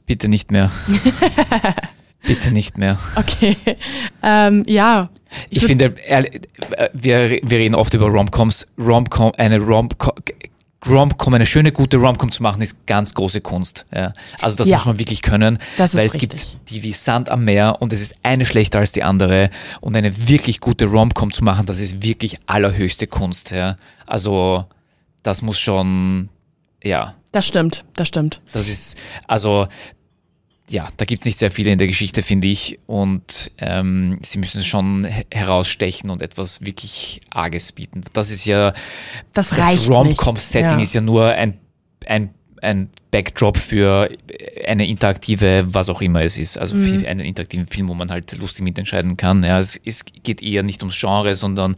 [0.05, 0.71] Bitte, nicht mehr.
[2.27, 2.97] bitte nicht mehr.
[3.15, 3.55] Okay.
[4.23, 5.09] ähm, ja.
[5.51, 6.41] Ich finde, ehrlich,
[6.71, 8.65] äh, wir, wir reden oft über Romcoms.
[8.79, 10.13] Romcom, eine Romcom,
[10.87, 13.85] Romcom, eine schöne, gute Romcom zu machen, ist ganz große Kunst.
[13.93, 14.13] Ja.
[14.41, 14.77] Also das Ja.
[14.77, 16.29] muss man wirklich können, Das ist weil es richtig.
[16.51, 19.49] gibt die wie Sand am Meer und es ist eine schlechter als die andere.
[19.81, 23.51] Und eine wirklich gute Romcom zu machen, das ist wirklich allerhöchste Kunst.
[23.51, 23.75] Ja.
[24.05, 24.65] Also
[25.23, 26.29] das muss schon,
[26.81, 28.41] ja, Das stimmt, das stimmt.
[28.53, 29.67] das ist, also,
[30.69, 32.79] ja, da gibt es nicht sehr viele in der Geschichte, finde ich.
[32.85, 38.01] Und ähm, sie müssen schon he- herausstechen und etwas wirklich Arges bieten.
[38.13, 38.73] Das ist ja,
[39.33, 40.83] Das, das Rom-Com-Setting nicht.
[40.85, 41.57] ist ja nur ein,
[42.05, 42.29] ein,
[42.61, 44.09] ein Backdrop für
[44.67, 46.57] eine interaktive, was auch immer es ist.
[46.57, 46.99] Also Mhm.
[46.99, 49.43] für einen interaktiven Film, wo man halt lustig mitentscheiden kann.
[49.43, 51.75] Ja, es, es geht eher nicht ums Genre, sondern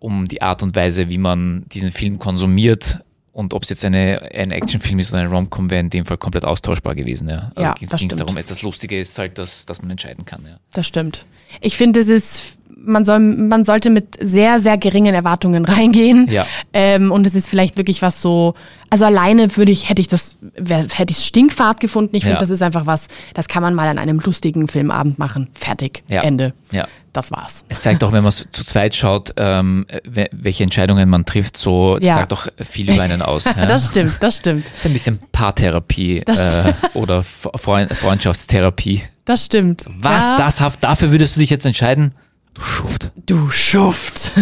[0.00, 3.00] um die Art und Weise, wie man diesen Film konsumiert.
[3.36, 6.16] Und ob es jetzt eine, ein Actionfilm ist oder ein Rom-Com, wäre in dem Fall
[6.16, 7.28] komplett austauschbar gewesen.
[7.28, 8.18] Ja, also Ja, ging's- stimmt.
[8.18, 10.42] darum, das Lustige ist halt, dass, dass man entscheiden kann.
[10.46, 10.56] Ja.
[10.72, 11.26] Das stimmt.
[11.60, 12.55] Ich finde, es ist,
[12.86, 16.28] man, soll, man sollte mit sehr, sehr geringen Erwartungen reingehen.
[16.30, 16.46] Ja.
[16.72, 18.54] Ähm, und es ist vielleicht wirklich was so,
[18.90, 22.14] also alleine würde ich, hätte ich das, wär, hätte ich Stinkfahrt gefunden.
[22.16, 22.40] Ich finde, Ja.
[22.40, 25.48] das ist einfach was, das kann man mal an einem lustigen Filmabend machen.
[25.54, 26.02] Fertig.
[26.08, 26.22] Ja.
[26.22, 26.54] Ende.
[26.72, 26.86] Ja.
[27.12, 27.64] Das war's.
[27.70, 31.96] Es zeigt auch, wenn man zu zweit schaut, ähm, we- welche Entscheidungen man trifft, so
[31.98, 32.14] Ja.
[32.16, 33.44] sagt auch viel über einen aus.
[33.56, 33.64] Ja.
[33.64, 34.66] Das stimmt, das stimmt.
[34.66, 39.02] Das ist ein bisschen Paartherapie äh, oder Freund Freundschaftstherapie.
[39.24, 39.84] Das stimmt.
[39.88, 40.22] Was?
[40.22, 42.12] Ja, Das, dafür würdest du dich jetzt entscheiden?
[42.56, 43.12] Du Schuft.
[43.26, 44.32] Du Schuft.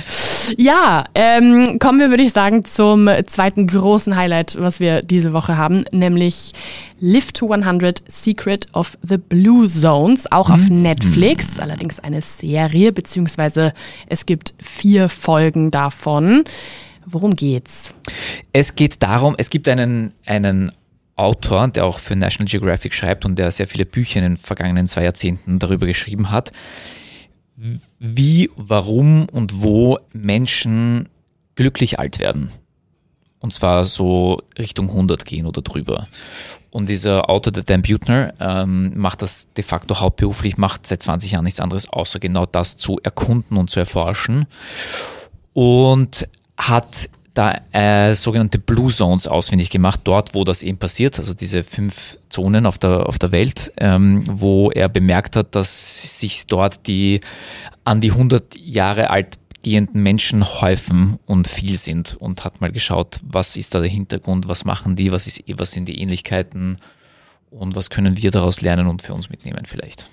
[0.56, 5.58] ja, ähm, kommen wir, würde ich sagen, zum zweiten großen Highlight, was wir diese Woche
[5.58, 6.52] haben, nämlich
[6.98, 13.74] Live to 100 Secret of the Blue Zones, auch auf Netflix, allerdings eine Serie, beziehungsweise
[14.06, 16.44] es gibt vier Folgen davon.
[17.04, 17.92] Worum geht's?
[18.54, 20.72] Es geht darum, es gibt einen, einen
[21.16, 24.88] Autor, der auch für National Geographic schreibt und der sehr viele Bücher in den vergangenen
[24.88, 26.50] zwei Jahrzehnten darüber geschrieben hat,
[27.98, 31.08] wie, warum und wo Menschen
[31.54, 32.50] glücklich alt werden.
[33.40, 36.08] Und zwar so Richtung 100 gehen oder drüber.
[36.70, 41.32] Und dieser Autor, der Dan Butner, ähm, macht das de facto hauptberuflich, macht seit 20
[41.32, 44.46] Jahren nichts anderes, außer genau das zu erkunden und zu erforschen.
[45.54, 51.34] Und hat da äh, sogenannte Blue Zones ausfindig gemacht, dort, wo das eben passiert, also
[51.34, 56.46] diese fünf Zonen auf der, auf der Welt, ähm, wo er bemerkt hat, dass sich
[56.46, 57.20] dort die
[57.84, 63.20] an die 100 Jahre alt gehenden Menschen häufen und viel sind und hat mal geschaut,
[63.22, 66.78] was ist da der Hintergrund, was machen die, was, ist, was sind die Ähnlichkeiten
[67.50, 70.06] und was können wir daraus lernen und für uns mitnehmen vielleicht.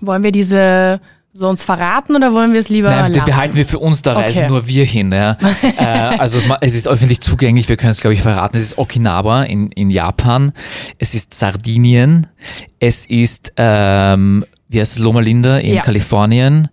[0.00, 1.00] Wollen wir diese
[1.32, 3.24] so uns verraten oder wollen wir es lieber Nein, lassen?
[3.24, 4.48] behalten wir für uns, da reisen Okay.
[4.48, 5.12] nur wir hin.
[5.12, 5.36] Ja.
[5.78, 5.84] äh,
[6.18, 8.56] also es ist öffentlich zugänglich, wir können es glaube ich verraten.
[8.56, 10.52] Es ist Okinawa in, in Japan,
[10.98, 12.26] es ist Sardinien,
[12.80, 15.82] es ist, ähm, wie heißt es, Loma Linda in Ja.
[15.82, 16.68] Kalifornien,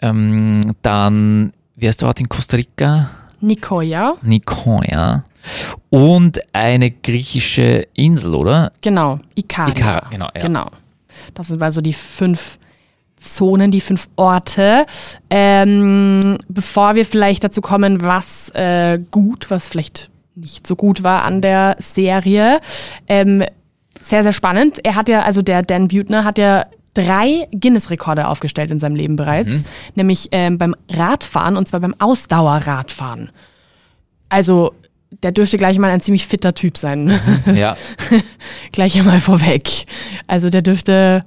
[0.00, 3.08] ähm, dann, wie heißt der Ort in Costa Rica?
[3.40, 5.24] Nicoya, Nicoya.
[5.90, 8.72] Und eine griechische Insel, oder?
[8.80, 9.74] genau, Ikaria.
[9.74, 10.40] Ikara, genau, ja.
[10.42, 10.66] Genau.
[11.34, 12.58] Das sind also die fünf
[13.22, 14.86] Zonen, die fünf Orte.
[15.30, 21.22] Ähm, bevor wir vielleicht dazu kommen, was äh, gut, was vielleicht nicht so gut war
[21.24, 22.60] an der Serie.
[23.06, 23.44] Ähm,
[24.00, 24.84] sehr, sehr spannend.
[24.84, 29.16] Er hat ja, also der Dan Butner hat ja drei Guinness-Rekorde aufgestellt in seinem Leben
[29.16, 29.64] bereits, mhm.
[29.94, 33.30] nämlich ähm, beim Radfahren und zwar beim Ausdauerradfahren.
[34.28, 34.74] Also
[35.22, 37.12] der dürfte gleich mal ein ziemlich fitter Typ sein.
[37.54, 37.76] Ja.
[38.72, 39.86] gleich einmal vorweg.
[40.26, 41.24] Also der dürfte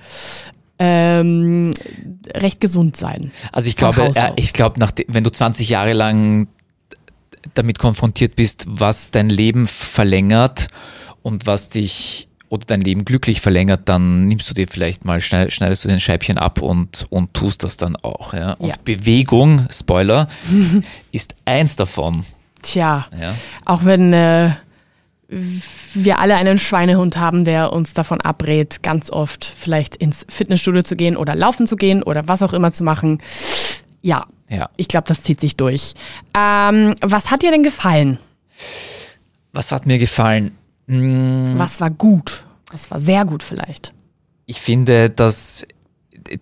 [0.80, 1.74] ähm,
[2.34, 3.32] recht gesund sein.
[3.52, 6.48] Also ich glaube, äh, ich glaube, wenn du 20 Jahre lang
[7.54, 10.68] damit konfrontiert bist, was dein Leben verlängert
[11.22, 15.84] und was dich oder dein Leben glücklich verlängert, dann nimmst du dir vielleicht mal, schneidest
[15.84, 18.34] du den Scheibchen ab und, und tust das dann auch.
[18.34, 18.54] Ja?
[18.54, 18.76] Und ja.
[18.84, 20.28] Bewegung, Spoiler,
[21.12, 22.26] ist eins davon.
[22.62, 23.36] Tja, ja.
[23.66, 24.52] auch wenn äh,
[25.28, 30.96] wir alle einen Schweinehund haben, der uns davon abrät, ganz oft vielleicht ins Fitnessstudio zu
[30.96, 33.20] gehen oder laufen zu gehen oder was auch immer zu machen.
[34.02, 34.70] Ja, ja.
[34.78, 35.94] ich glaube, das zieht sich durch.
[36.38, 38.20] Ähm, was hat dir denn gefallen?
[39.52, 40.56] Was hat mir gefallen?
[40.88, 41.56] Hm.
[41.58, 42.44] Was war gut?
[42.72, 43.94] Was war sehr gut vielleicht?
[44.46, 45.66] Ich finde, dass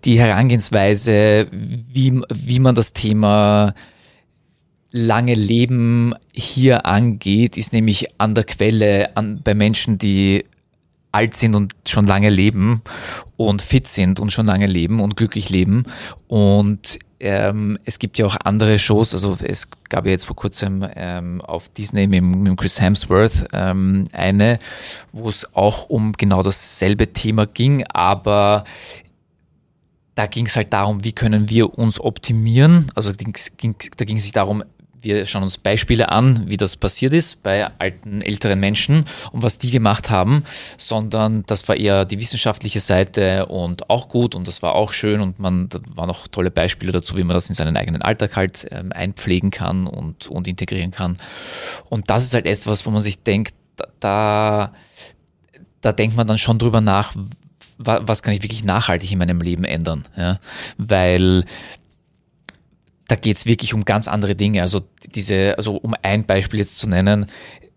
[0.04, 3.74] die Herangehensweise, wie, wie man das Thema
[4.94, 10.46] lange Leben hier angeht, ist nämlich an der Quelle an, bei Menschen, die
[11.12, 12.82] alt sind und schon lange leben
[13.36, 15.86] und fit sind und schon lange leben und glücklich leben.
[16.28, 20.88] Und ähm, es gibt ja auch andere Shows, also es gab ja jetzt vor kurzem
[20.96, 24.60] ähm, auf Disney mit, mit Chris Hemsworth ähm, eine,
[25.12, 28.64] wo es auch um genau dasselbe Thema ging, aber
[30.16, 32.92] da ging es halt darum, wie können wir uns optimieren.
[32.94, 34.64] Also da ging es sich darum,
[35.04, 39.58] wir schauen uns Beispiele an, wie das passiert ist bei alten, älteren Menschen und was
[39.58, 40.44] die gemacht haben,
[40.78, 45.22] sondern das war eher die wissenschaftliche Seite und auch gut und das war auch schön
[45.22, 48.36] und man, da waren auch tolle Beispiele dazu, wie man das in seinen eigenen Alltag
[48.36, 51.18] halt ähm, einpflegen kann und, und integrieren kann.
[51.90, 53.54] Und das ist halt etwas, wo man sich denkt,
[54.00, 54.74] da,
[55.82, 57.14] da denkt man dann schon drüber nach,
[57.78, 60.04] was kann ich wirklich nachhaltig in meinem Leben ändern?
[60.16, 60.40] Ja?
[60.78, 61.46] Weil
[63.14, 64.62] da geht es wirklich um ganz andere Dinge.
[64.64, 64.82] Also
[65.14, 67.28] diese, also um ein Beispiel jetzt zu nennen,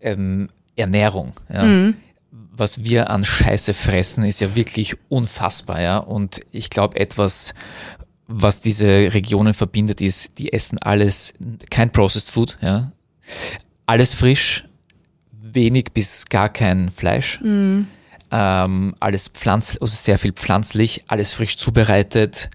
[0.01, 1.33] ähm, Ernährung.
[1.53, 1.63] Ja.
[1.63, 1.95] Mhm.
[2.31, 5.99] Was wir an Scheiße fressen, ist ja wirklich unfassbar, ja.
[5.99, 7.53] Und ich glaube, etwas,
[8.25, 11.35] was diese Regionen verbindet, ist, die essen alles,
[11.69, 12.91] kein Processed Food, ja.
[13.85, 14.65] Alles frisch,
[15.31, 17.39] wenig bis gar kein Fleisch.
[17.41, 17.85] Mhm.
[18.31, 22.49] Ähm, alles pflanzlich, also sehr viel pflanzlich, alles frisch zubereitet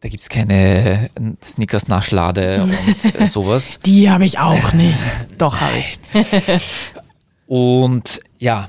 [0.00, 1.10] da gibt es keine
[1.42, 3.80] Snickers-Naschlade und äh, sowas.
[3.84, 4.98] Die habe ich auch nicht.
[5.38, 5.98] Doch, habe ich.
[7.46, 8.68] und ja,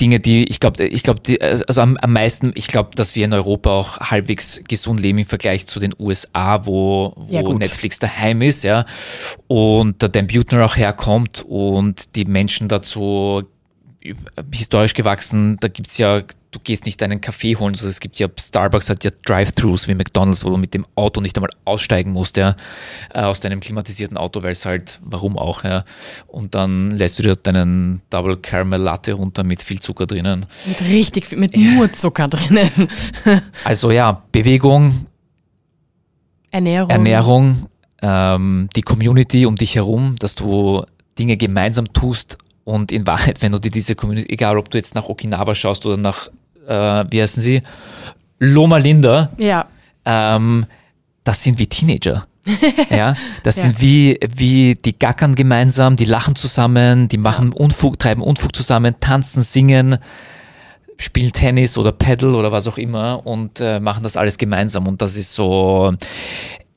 [0.00, 3.34] Dinge, die ich glaube, ich glaube, also am, am meisten, ich glaube, dass wir in
[3.34, 8.40] Europa auch halbwegs gesund leben im Vergleich zu den USA, wo, wo ja, Netflix daheim
[8.40, 8.86] ist, ja,
[9.46, 13.42] und der Dan Butner auch herkommt und die Menschen dazu
[14.52, 17.74] historisch gewachsen, da gibt's ja du gehst nicht deinen Kaffee holen.
[17.74, 21.20] Also es gibt ja, Starbucks hat ja Drive-Thrus wie McDonalds, wo du mit dem Auto
[21.20, 22.56] nicht einmal aussteigen musst, ja,
[23.14, 25.84] äh, aus deinem klimatisierten Auto, weil es halt, warum auch, ja.
[26.26, 30.46] Und dann lässt du dir deinen Double Caramel Latte runter mit viel Zucker drinnen.
[30.66, 32.70] Mit richtig viel, mit nur Zucker drinnen.
[33.64, 35.06] also ja, Bewegung,
[36.50, 37.66] Ernährung, Ernährung
[38.02, 40.84] ähm, die Community um dich herum, dass du
[41.18, 44.94] Dinge gemeinsam tust und in Wahrheit, wenn du dir diese Community, egal ob du jetzt
[44.94, 46.30] nach Okinawa schaust oder nach
[46.66, 47.62] äh, wie heißen sie?
[48.38, 49.30] Loma Linda.
[49.38, 49.66] Ja.
[50.04, 50.66] Ähm,
[51.24, 52.26] das sind wie Teenager.
[52.90, 53.62] ja, das ja.
[53.64, 58.94] sind wie, wie die gackern gemeinsam, die lachen zusammen, die machen Unfug, treiben Unfug zusammen,
[58.98, 59.98] tanzen, singen,
[60.96, 64.86] spielen Tennis oder Paddle oder was auch immer und äh, machen das alles gemeinsam.
[64.86, 65.92] Und das ist so,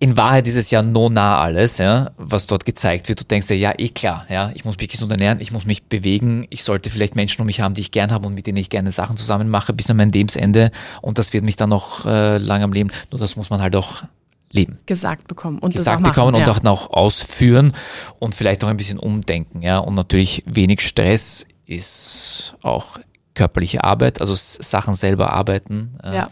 [0.04, 3.22] in Wahrheit ist es ja no nah alles, ja, was dort gezeigt wird.
[3.22, 5.84] Du denkst ja, ja, eh klar, ja, ich muss mich gesund ernähren, ich muss mich
[5.84, 8.58] bewegen, ich sollte vielleicht Menschen um mich haben, die ich gern habe und mit denen
[8.58, 12.06] ich gerne Sachen zusammen mache bis an mein Lebensende und das wird mich dann noch
[12.06, 12.92] äh, lang am Leben.
[13.12, 14.04] Nur das muss man halt auch
[14.52, 14.78] leben.
[14.88, 16.52] Gesagt bekommen und gesagt machen, bekommen und ja.
[16.52, 17.72] auch noch ausführen
[18.20, 19.78] und vielleicht auch ein bisschen umdenken, ja.
[19.78, 22.98] Und natürlich wenig Stress ist auch
[23.34, 25.98] körperliche Arbeit, also Sachen selber arbeiten.
[26.04, 26.30] Äh, ja.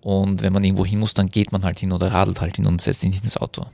[0.00, 2.66] Und wenn man irgendwo hin muss, dann geht man halt hin oder radelt halt hin
[2.66, 3.66] und setzt sich nicht ins Auto.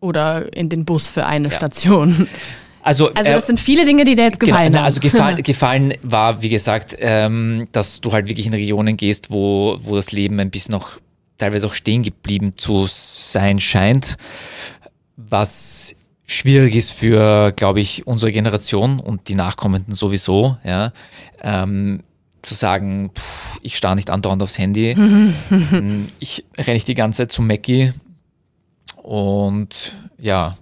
[0.00, 1.54] Oder in den Bus für eine ja.
[1.54, 2.28] Station.
[2.84, 4.86] Also, also das äh, sind viele Dinge, die dir jetzt gefallen genau, haben.
[4.86, 9.78] Also gefallen, gefallen war, wie gesagt, ähm, dass du halt wirklich in Regionen gehst, wo,
[9.82, 10.98] wo das Leben ein bisschen noch
[11.38, 14.16] teilweise auch stehen geblieben zu sein scheint,
[15.16, 15.94] was
[16.26, 20.56] schwierig ist für, glaube ich, unsere Generation und die Nachkommenden sowieso.
[20.64, 20.92] Ja.
[21.42, 22.02] Ähm,
[22.42, 24.96] zu sagen, pff, ich starre nicht andauernd aufs Handy,
[26.18, 27.92] ich renne nicht die ganze Zeit zu Mackie
[29.02, 30.56] und ja,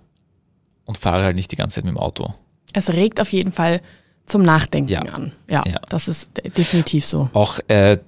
[0.84, 2.34] und fahre halt nicht die ganze Zeit mit dem Auto.
[2.72, 3.80] Es regt auf jeden Fall
[4.26, 5.00] zum Nachdenken Ja.
[5.02, 5.32] an.
[5.48, 5.80] Ja, Ja.
[5.88, 7.30] das ist de- definitiv so.
[7.32, 7.98] Auch äh,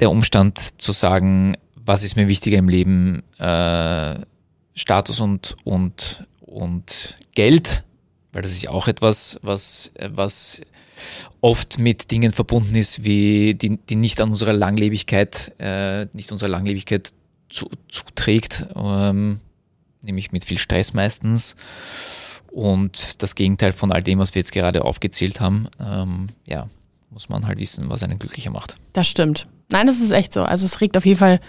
[0.00, 4.16] der Umstand zu sagen, was ist mir wichtiger im Leben, äh,
[4.74, 7.84] Status und, und, und Geld,
[8.32, 10.62] weil das ist ja auch etwas, was, was
[11.40, 16.48] oft mit Dingen verbunden ist, wie die, die nicht an unserer Langlebigkeit, äh, nicht unserer
[16.48, 17.12] Langlebigkeit
[17.50, 19.40] zu, zuträgt, ähm,
[20.00, 21.56] nämlich mit viel Stress meistens.
[22.50, 26.68] Und das Gegenteil von all dem, was wir jetzt gerade aufgezählt haben, ähm, ja,
[27.10, 28.76] muss man halt wissen, was einen glücklicher macht.
[28.92, 29.46] Das stimmt.
[29.72, 30.42] Nein, das ist echt so.
[30.44, 31.40] Also es regt auf jeden Fall,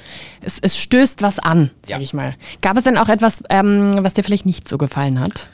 [0.42, 2.00] es, es stößt was an, sag Ja.
[2.00, 2.36] ich mal.
[2.62, 5.50] Gab es denn auch etwas, ähm, was dir vielleicht nicht so gefallen hat?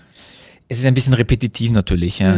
[0.67, 2.37] Es ist ein bisschen repetitiv natürlich, ja.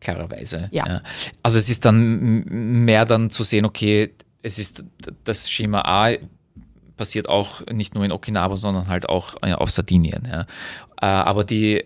[0.00, 0.68] klarerweise.
[0.72, 1.02] Ja.
[1.42, 2.44] Also es ist dann
[2.84, 4.84] mehr dann zu sehen, okay, es ist
[5.24, 6.16] das Schema A
[6.96, 10.28] passiert auch nicht nur in Okinawa, sondern halt auch auf Sardinien.
[10.30, 10.40] Ja.
[11.00, 11.84] Äh, Aber die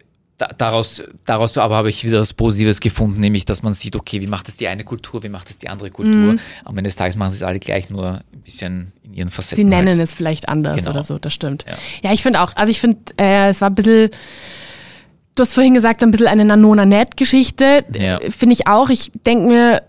[0.58, 4.26] daraus, daraus aber habe ich wieder was Positives gefunden, nämlich dass man sieht, okay, wie
[4.26, 6.36] macht es die eine Kultur, wie macht es die andere Kultur.
[6.64, 9.56] Am Ende des Tages machen sie es alle gleich, nur ein bisschen in ihren Facetten.
[9.56, 10.00] Sie nennen halt.
[10.00, 10.90] es vielleicht anders Genau.
[10.90, 11.64] oder so, das stimmt.
[11.68, 11.74] Ja.
[12.08, 14.10] Ja, ich finde auch, also ich finde, äh, es war ein bisschen,
[15.36, 17.84] du hast vorhin gesagt, ein bisschen eine Nanona-Net-Geschichte.
[17.92, 18.18] Ja.
[18.30, 18.90] Finde ich auch.
[18.90, 19.82] Ich denke mir,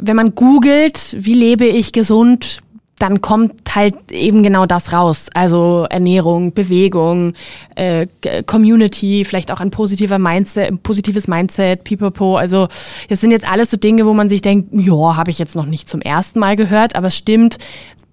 [0.00, 2.58] wenn man googelt, wie lebe ich gesund,
[3.02, 5.28] dann kommt halt eben genau das raus.
[5.34, 7.32] Also Ernährung, Bewegung,
[7.74, 8.06] äh,
[8.46, 12.36] Community, vielleicht auch ein positiver Mindset, positives Mindset, pipapo.
[12.36, 12.68] Also
[13.08, 15.66] das sind jetzt alles so Dinge, wo man sich denkt, ja, habe ich jetzt noch
[15.66, 17.58] nicht zum ersten Mal gehört, aber es stimmt,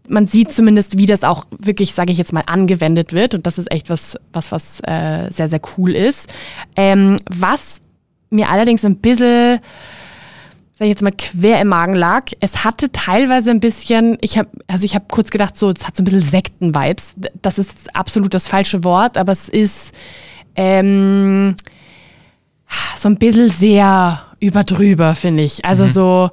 [0.07, 3.35] man sieht zumindest, wie das auch wirklich, sage ich jetzt mal, angewendet wird.
[3.35, 6.33] Und das ist echt was, was, was äh, sehr, sehr cool ist.
[6.75, 7.79] Ähm, was
[8.31, 9.59] mir allerdings ein bisschen
[10.79, 12.31] sag ich jetzt mal, quer im Magen lag.
[12.39, 15.97] Es hatte teilweise ein bisschen, ich habe, also ich habe kurz gedacht, so, es hat
[15.97, 17.15] so ein bisschen Sekten-Vibes.
[17.41, 19.93] Das ist absolut das falsche Wort, aber es ist
[20.55, 21.57] ähm,
[22.95, 25.65] so ein bisschen sehr überdrüber, finde ich.
[25.65, 26.29] Also so,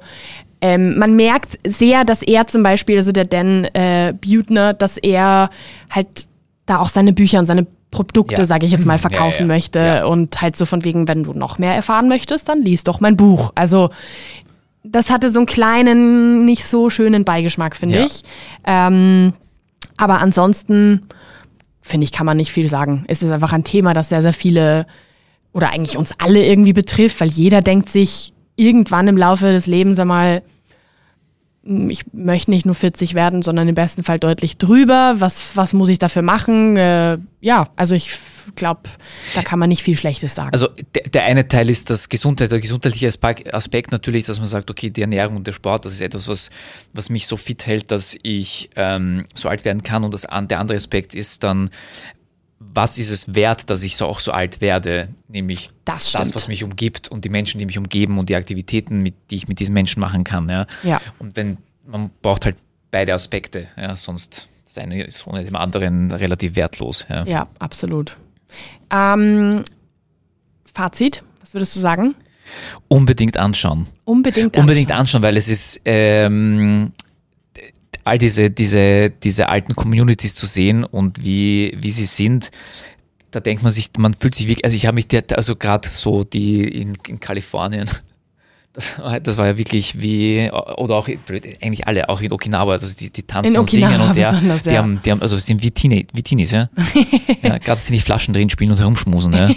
[0.61, 5.49] ähm, man merkt sehr, dass er zum Beispiel, also der Dan äh, Butner, dass er
[5.89, 6.29] halt
[6.65, 8.45] da auch seine Bücher und seine Produkte, Ja.
[8.45, 9.47] sage ich jetzt mal, Ja, ja, verkaufen ja.
[9.47, 12.99] möchte und halt so von wegen, wenn du noch mehr erfahren möchtest, dann lies doch
[12.99, 13.51] mein Buch.
[13.55, 13.89] Also
[14.83, 18.23] das hatte so einen kleinen, nicht so schönen Beigeschmack, finde ich.
[18.65, 19.33] Ähm,
[19.97, 21.07] aber ansonsten,
[21.81, 23.05] finde ich, kann man nicht viel sagen.
[23.07, 24.85] Es ist einfach ein Thema, das sehr, sehr viele
[25.53, 29.97] oder eigentlich uns alle irgendwie betrifft, weil jeder denkt sich irgendwann im Laufe des Lebens
[29.99, 30.41] einmal, "Hm,
[31.89, 35.15] ich möchte nicht nur 40 werden, sondern im besten Fall deutlich drüber.
[35.17, 36.77] Was, was muss ich dafür machen?
[36.77, 38.11] Äh, ja, also ich
[38.55, 38.81] glaube,
[39.35, 40.51] da kann man nicht viel Schlechtes sagen.
[40.53, 43.07] Also der, der eine Teil ist das Gesundheit, der gesundheitliche
[43.51, 46.49] Aspekt, natürlich, dass man sagt, okay, die Ernährung und der Sport, das ist etwas, was,
[46.93, 50.03] was mich so fit hält, dass ich ähm, so alt werden kann.
[50.03, 51.69] Und das, der andere Aspekt ist dann,
[52.73, 55.09] was ist es wert, dass ich so auch so alt werde?
[55.27, 59.01] Nämlich Das das, was mich umgibt und die Menschen, die mich umgeben und die Aktivitäten,
[59.01, 60.49] mit, die ich mit diesen Menschen machen kann.
[60.49, 60.67] Ja?
[60.83, 61.01] Ja.
[61.19, 62.55] Und wenn man braucht halt
[62.91, 63.95] beide Aspekte, ja?
[63.95, 67.05] sonst das eine ist ohne dem anderen relativ wertlos.
[67.09, 67.23] Ja?
[67.25, 68.17] Ja, absolut.
[68.91, 69.63] Ähm,
[70.73, 72.15] Fazit, was würdest du sagen?
[72.87, 73.87] Unbedingt anschauen.
[74.05, 74.99] Unbedingt Unbedingt anschauen.
[75.01, 76.91] anschauen, weil es ist ähm,
[78.03, 82.51] all diese, diese, diese alten Communities zu sehen und wie, wie sie sind,
[83.31, 85.87] da denkt man sich, man fühlt sich wirklich, also ich habe mich, der, also gerade
[85.87, 87.89] so die in, in Kalifornien,
[89.23, 91.09] das war, ja wirklich wie, oder auch,
[91.61, 94.31] eigentlich alle, auch in Okinawa, also die, die tanzen In und singen Okinawa und ja,
[94.33, 94.77] die, ja.
[94.77, 96.69] haben, die haben, also sind wie, Teenie, wie Teenies, ja.
[97.41, 99.49] ja gerade sie nicht Flaschen drin spielen und herumschmusen, ja.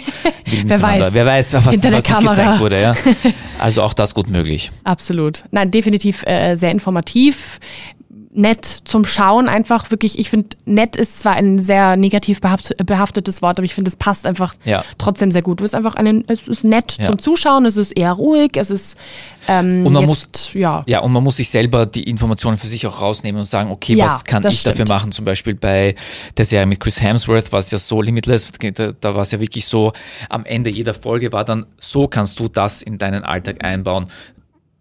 [0.65, 1.13] Wer weiß.
[1.13, 2.35] Wer weiß, was, was Hinter Kamera.
[2.35, 2.93] gezeigt wurde, ja.
[3.59, 4.71] Also auch das gut möglich.
[4.83, 5.45] Absolut.
[5.51, 7.59] Nein, definitiv äh, sehr informativ.
[8.33, 10.17] Nett zum Schauen einfach wirklich.
[10.17, 13.97] Ich finde, nett ist zwar ein sehr negativ behaft, behaftetes Wort, aber ich finde, es
[13.97, 14.85] passt einfach Ja.
[14.97, 15.59] trotzdem sehr gut.
[15.61, 17.07] Es ist einfach einen, es ist nett Ja.
[17.07, 18.95] zum Zuschauen, es ist eher ruhig, es ist
[19.47, 22.85] ähm, Und man jetzt, ja, Ja, und man muss sich selber die Informationen für sich
[22.87, 24.89] auch rausnehmen und sagen, okay, Ja, was kann ich dafür stimmt.
[24.89, 25.11] machen?
[25.11, 25.95] Zum Beispiel bei
[26.37, 29.39] der Serie mit Chris Hemsworth war es ja so limitless, da, da war es ja
[29.39, 29.91] wirklich so,
[30.29, 34.07] am Ende jeder Folge war dann, so kannst du das in deinen Alltag einbauen.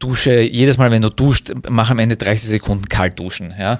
[0.01, 3.55] Dusche, jedes Mal, wenn du duscht, mach am Ende 30 Sekunden kalt duschen.
[3.57, 3.79] Ja?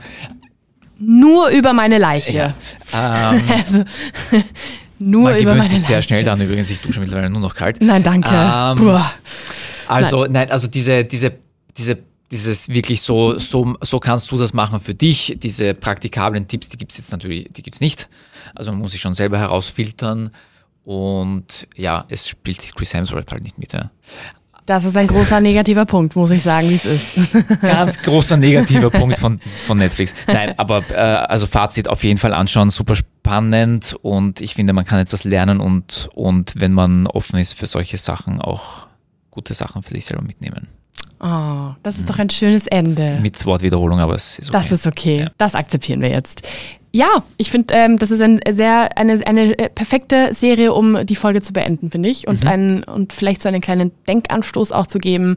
[1.01, 2.55] nur über meine Leiche.
[2.93, 3.85] Ähm,
[4.99, 6.09] Nur man über meine gewöhnt sich sehr Leiche.
[6.09, 7.81] schnell dann übrigens, ich dusche mittlerweile nur noch kalt.
[7.81, 8.29] Nein, danke.
[8.35, 9.01] Ähm.
[9.89, 11.33] Also, nein, also diese, diese,
[11.79, 11.99] diese,
[12.31, 15.37] dieses wirklich so, so, so kannst du das machen für dich.
[15.41, 18.09] Diese praktikablen Tipps, die gibt's jetzt natürlich, die gibt's nicht.
[18.55, 20.31] Also man muss sich schon selber herausfiltern.
[20.85, 23.73] Und ja, es spielt Chris Hemsworth halt nicht mit.
[23.73, 23.91] Ja.
[24.71, 27.17] Das ist ein großer negativer Punkt, muss ich sagen, wie es ist.
[27.61, 30.15] Ganz großer negativer Punkt von, von Netflix.
[30.29, 34.85] Nein, aber äh, also Fazit auf jeden Fall anschauen, super spannend und ich finde, man
[34.85, 38.87] kann etwas lernen und, und wenn man offen ist für solche Sachen, auch
[39.33, 40.69] gute Sachen für sich selber mitnehmen.
[41.19, 43.19] Oh, das ist doch ein schönes Ende.
[43.21, 44.53] Mit Wortwiederholung, aber es ist okay.
[44.53, 45.21] Das ist okay.
[45.23, 45.31] Ja.
[45.37, 46.47] Das akzeptieren wir jetzt.
[46.93, 51.17] Ja, ich finde, ähm, das ist ein sehr, eine, eine äh, perfekte Serie, um die
[51.17, 52.27] Folge zu beenden, finde ich.
[52.27, 52.31] Mhm.
[52.31, 55.37] Und, einen, und vielleicht so einen kleinen Denkanstoß auch zu geben.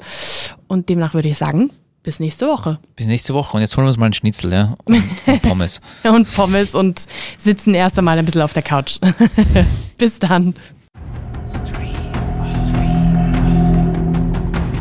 [0.67, 2.79] Und demnach würde ich sagen, bis nächste Woche.
[2.95, 4.75] Bis nächste Woche und jetzt holen wir uns mal einen Schnitzel ja?
[4.83, 5.79] und, und Pommes.
[6.03, 7.05] Und Pommes und
[7.37, 8.99] sitzen erst einmal ein bisschen auf der Couch.
[9.97, 10.55] bis dann.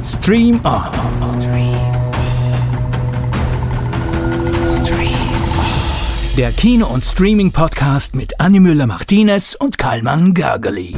[0.02, 1.71] Stream On.
[6.38, 10.95] Der Kino- und Streaming-Podcast mit Annie Müller-Martinez und Karlmann Gergely.